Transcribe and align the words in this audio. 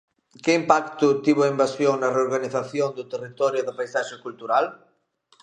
Que 0.43 0.51
impacto 0.61 1.05
tivo 1.25 1.41
a 1.43 1.51
invasión 1.53 1.93
na 1.97 2.13
reorganización 2.17 2.89
do 2.97 3.03
territorio 3.13 3.59
e 3.61 3.65
da 3.67 3.77
paisaxe 3.79 4.15
cultural? 4.25 4.65